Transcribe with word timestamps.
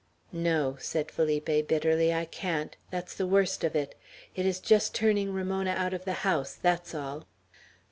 "No," 0.33 0.77
said 0.79 1.11
Felipe, 1.11 1.45
bitterly. 1.67 2.11
"I 2.11 2.25
can't, 2.25 2.75
that's 2.89 3.13
the 3.13 3.27
worst 3.27 3.63
of 3.63 3.75
it. 3.75 3.93
It 4.35 4.47
is 4.47 4.59
just 4.59 4.95
turning 4.95 5.31
Ramona 5.31 5.75
out 5.77 5.93
of 5.93 6.05
the 6.05 6.13
house, 6.25 6.55
that's 6.55 6.95
all." 6.95 7.27